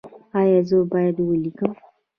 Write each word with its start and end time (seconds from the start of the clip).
ایا 0.39 0.59
زه 0.69 0.77
باید 0.91 1.17
ولیکم؟ 1.19 1.71